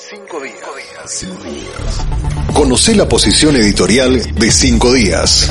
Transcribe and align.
Cinco 0.00 0.40
días. 0.40 1.26
Conoce 2.54 2.94
la 2.94 3.08
posición 3.08 3.56
editorial 3.56 4.32
de 4.36 4.50
Cinco 4.52 4.92
días. 4.92 5.50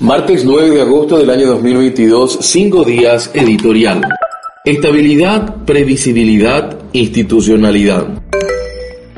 Martes 0.00 0.42
9 0.46 0.70
de 0.70 0.80
agosto 0.80 1.18
del 1.18 1.28
año 1.28 1.48
2022, 1.48 2.38
Cinco 2.40 2.84
días 2.84 3.30
editorial. 3.34 4.00
Estabilidad, 4.64 5.64
previsibilidad, 5.66 6.78
institucionalidad. 6.94 8.22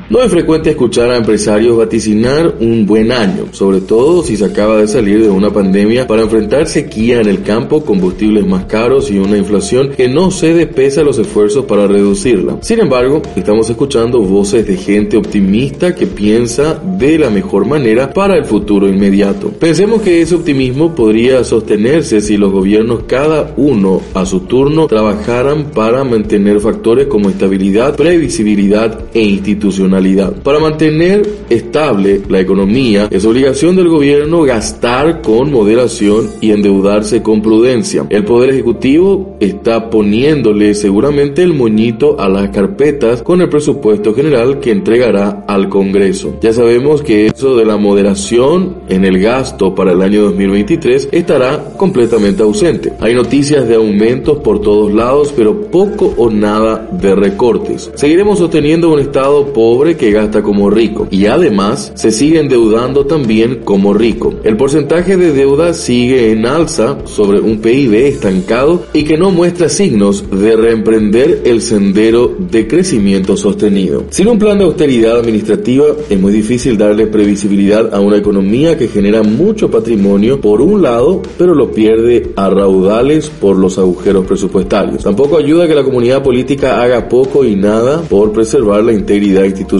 No 0.07 0.21
es 0.21 0.29
frecuente 0.29 0.69
escuchar 0.69 1.09
a 1.09 1.17
empresarios 1.17 1.77
vaticinar 1.77 2.57
un 2.59 2.85
buen 2.85 3.11
año, 3.11 3.47
sobre 3.53 3.81
todo 3.81 4.21
si 4.21 4.37
se 4.37 4.45
acaba 4.45 4.77
de 4.77 4.87
salir 4.87 5.23
de 5.23 5.31
una 5.31 5.49
pandemia 5.49 6.05
para 6.05 6.21
enfrentar 6.21 6.67
sequía 6.67 7.21
en 7.21 7.27
el 7.27 7.41
campo, 7.41 7.83
combustibles 7.83 8.45
más 8.45 8.65
caros 8.65 9.09
y 9.09 9.17
una 9.17 9.35
inflación 9.35 9.93
que 9.97 10.07
no 10.07 10.29
cede 10.29 10.67
pese 10.67 11.01
a 11.01 11.03
los 11.03 11.17
esfuerzos 11.17 11.65
para 11.65 11.87
reducirla. 11.87 12.59
Sin 12.61 12.81
embargo, 12.81 13.23
estamos 13.35 13.67
escuchando 13.67 14.19
voces 14.21 14.67
de 14.67 14.77
gente 14.77 15.17
optimista 15.17 15.95
que 15.95 16.05
piensa 16.05 16.79
de 16.99 17.17
la 17.17 17.31
mejor 17.31 17.65
manera 17.65 18.13
para 18.13 18.37
el 18.37 18.45
futuro 18.45 18.87
inmediato. 18.87 19.49
Pensemos 19.59 20.03
que 20.03 20.21
ese 20.21 20.35
optimismo 20.35 20.93
podría 20.93 21.43
sostenerse 21.43 22.21
si 22.21 22.37
los 22.37 22.51
gobiernos 22.51 23.05
cada 23.07 23.55
uno 23.57 24.01
a 24.13 24.23
su 24.27 24.41
turno 24.41 24.85
trabajaran 24.85 25.71
para 25.71 26.03
mantener 26.03 26.59
factores 26.59 27.07
como 27.07 27.31
estabilidad, 27.31 27.95
previsibilidad 27.95 28.99
e 29.11 29.21
institucionalidad 29.21 29.94
para 30.43 30.59
mantener 30.59 31.25
estable 31.49 32.21
la 32.27 32.41
economía, 32.41 33.07
es 33.09 33.25
obligación 33.25 33.77
del 33.77 33.87
gobierno 33.87 34.41
gastar 34.41 35.21
con 35.21 35.51
moderación 35.51 36.29
y 36.41 36.51
endeudarse 36.51 37.21
con 37.21 37.41
prudencia. 37.41 38.05
El 38.09 38.25
Poder 38.25 38.49
Ejecutivo 38.49 39.37
está 39.39 39.89
poniéndole 39.89 40.73
seguramente 40.73 41.43
el 41.43 41.53
moñito 41.53 42.19
a 42.19 42.27
las 42.27 42.49
carpetas 42.49 43.23
con 43.23 43.39
el 43.39 43.47
presupuesto 43.47 44.13
general 44.13 44.59
que 44.59 44.71
entregará 44.71 45.45
al 45.47 45.69
Congreso. 45.69 46.39
Ya 46.41 46.51
sabemos 46.51 47.01
que 47.01 47.27
eso 47.27 47.55
de 47.55 47.65
la 47.65 47.77
moderación 47.77 48.79
en 48.89 49.05
el 49.05 49.19
gasto 49.19 49.73
para 49.75 49.93
el 49.93 50.01
año 50.01 50.23
2023 50.23 51.07
estará 51.13 51.73
completamente 51.77 52.43
ausente. 52.43 52.91
Hay 52.99 53.13
noticias 53.15 53.65
de 53.65 53.75
aumentos 53.75 54.39
por 54.39 54.59
todos 54.59 54.93
lados, 54.93 55.33
pero 55.35 55.61
poco 55.71 56.13
o 56.17 56.29
nada 56.29 56.89
de 56.91 57.15
recortes. 57.15 57.91
Seguiremos 57.95 58.39
sosteniendo 58.39 58.91
un 58.91 58.99
Estado 58.99 59.53
pobre 59.53 59.84
que 59.93 60.11
gasta 60.11 60.41
como 60.41 60.71
rico 60.71 61.07
y 61.11 61.27
además 61.27 61.91
se 61.93 62.11
sigue 62.11 62.39
endeudando 62.39 63.05
también 63.05 63.61
como 63.63 63.93
rico. 63.93 64.33
El 64.43 64.57
porcentaje 64.57 65.15
de 65.15 65.31
deuda 65.31 65.73
sigue 65.73 66.31
en 66.31 66.47
alza 66.47 66.97
sobre 67.05 67.39
un 67.39 67.59
PIB 67.59 67.93
estancado 68.07 68.85
y 68.93 69.03
que 69.03 69.17
no 69.17 69.29
muestra 69.29 69.69
signos 69.69 70.25
de 70.31 70.55
reemprender 70.55 71.43
el 71.45 71.61
sendero 71.61 72.35
de 72.39 72.67
crecimiento 72.67 73.37
sostenido. 73.37 74.05
Sin 74.09 74.27
un 74.27 74.39
plan 74.39 74.57
de 74.57 74.63
austeridad 74.63 75.19
administrativa 75.19 75.85
es 76.09 76.19
muy 76.19 76.33
difícil 76.33 76.77
darle 76.77 77.05
previsibilidad 77.05 77.93
a 77.93 77.99
una 77.99 78.17
economía 78.17 78.77
que 78.77 78.87
genera 78.87 79.21
mucho 79.21 79.69
patrimonio 79.69 80.41
por 80.41 80.61
un 80.61 80.81
lado, 80.81 81.21
pero 81.37 81.53
lo 81.53 81.71
pierde 81.71 82.31
a 82.35 82.49
raudales 82.49 83.29
por 83.29 83.57
los 83.57 83.77
agujeros 83.77 84.25
presupuestarios. 84.25 85.03
Tampoco 85.03 85.37
ayuda 85.37 85.67
que 85.67 85.75
la 85.75 85.83
comunidad 85.83 86.23
política 86.23 86.81
haga 86.81 87.07
poco 87.07 87.45
y 87.45 87.55
nada 87.55 88.01
por 88.09 88.31
preservar 88.31 88.83
la 88.83 88.93
integridad 88.93 89.43
institucional 89.43 89.74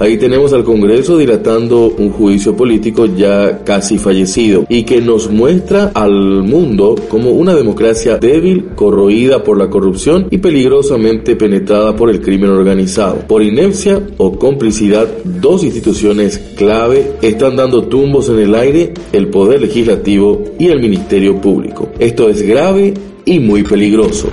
Ahí 0.00 0.16
tenemos 0.18 0.52
al 0.52 0.64
Congreso 0.64 1.16
dilatando 1.16 1.94
un 1.98 2.10
juicio 2.10 2.56
político 2.56 3.06
ya 3.06 3.64
casi 3.64 3.98
fallecido 3.98 4.66
y 4.68 4.82
que 4.82 5.00
nos 5.00 5.30
muestra 5.30 5.90
al 5.94 6.42
mundo 6.42 6.94
como 7.08 7.30
una 7.30 7.54
democracia 7.54 8.18
débil, 8.18 8.70
corroída 8.74 9.42
por 9.42 9.58
la 9.58 9.70
corrupción 9.70 10.26
y 10.30 10.38
peligrosamente 10.38 11.36
penetrada 11.36 11.96
por 11.96 12.10
el 12.10 12.20
crimen 12.20 12.50
organizado. 12.50 13.26
Por 13.26 13.42
inercia 13.42 14.00
o 14.18 14.38
complicidad, 14.38 15.08
dos 15.24 15.64
instituciones 15.64 16.38
clave 16.56 17.12
están 17.22 17.56
dando 17.56 17.84
tumbos 17.84 18.28
en 18.28 18.40
el 18.40 18.54
aire, 18.54 18.92
el 19.12 19.28
Poder 19.28 19.62
Legislativo 19.62 20.44
y 20.58 20.66
el 20.66 20.80
Ministerio 20.80 21.40
Público. 21.40 21.90
Esto 21.98 22.28
es 22.28 22.42
grave 22.42 22.94
y 23.24 23.38
muy 23.38 23.62
peligroso. 23.62 24.30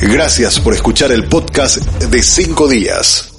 Gracias 0.00 0.60
por 0.60 0.74
escuchar 0.74 1.10
el 1.12 1.24
podcast 1.24 1.78
de 1.78 2.22
cinco 2.22 2.68
días. 2.68 3.35